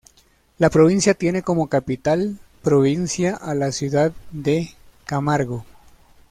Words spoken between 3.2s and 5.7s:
a la ciudad de Camargo.